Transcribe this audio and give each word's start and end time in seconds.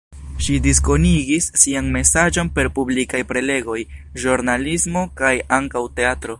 Ŝi 0.43 0.53
diskonigis 0.67 1.49
sian 1.63 1.91
mesaĝon 1.97 2.49
per 2.57 2.71
publikaj 2.79 3.21
prelegoj, 3.33 3.79
ĵurnalismo 4.25 5.05
kaj 5.23 5.35
ankaŭ 5.61 5.85
teatro. 6.01 6.29